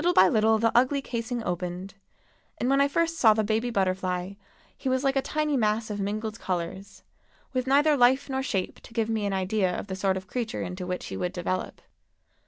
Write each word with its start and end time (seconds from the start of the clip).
Little 0.01 0.13
by 0.15 0.29
little 0.29 0.57
the 0.57 0.71
ugly 0.75 0.99
casing 1.03 1.43
opened, 1.43 1.93
and 2.57 2.67
when 2.71 2.81
I 2.81 2.87
first 2.87 3.19
saw 3.19 3.35
the 3.35 3.43
baby 3.43 3.69
butterfly 3.69 4.33
he 4.75 4.89
was 4.89 5.03
like 5.03 5.15
a 5.15 5.21
tiny 5.21 5.55
mass 5.55 5.91
of 5.91 5.99
mingled 5.99 6.39
colors, 6.39 7.03
with 7.53 7.67
neither 7.67 7.95
life 7.95 8.27
nor 8.27 8.41
shape 8.41 8.79
to 8.79 8.93
give 8.93 9.09
me 9.11 9.27
an 9.27 9.33
idea 9.33 9.77
of 9.77 9.85
the 9.85 9.95
sort 9.95 10.17
of 10.17 10.25
creature 10.25 10.63
into 10.63 10.87
which 10.87 11.05
he 11.05 11.17
would 11.17 11.33
develop. 11.33 11.81